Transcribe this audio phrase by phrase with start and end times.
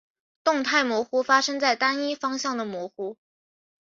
[0.43, 3.17] 动态模糊发生在单一方向的模糊。